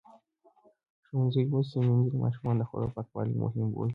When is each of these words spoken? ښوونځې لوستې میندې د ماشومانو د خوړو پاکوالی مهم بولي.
ښوونځې 1.07 1.41
لوستې 1.51 1.77
میندې 1.85 2.09
د 2.11 2.15
ماشومانو 2.23 2.59
د 2.59 2.63
خوړو 2.69 2.93
پاکوالی 2.95 3.33
مهم 3.43 3.67
بولي. 3.73 3.89